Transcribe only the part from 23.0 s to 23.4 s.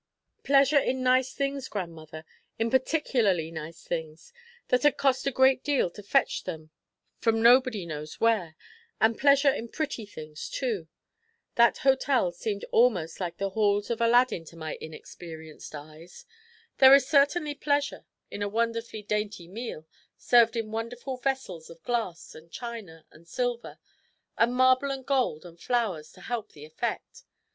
and